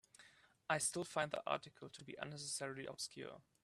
I 0.67 0.79
still 0.79 1.03
find 1.03 1.29
the 1.29 1.43
article 1.45 1.87
to 1.87 2.03
be 2.03 2.17
unnecessarily 2.19 2.87
obscure. 2.87 3.43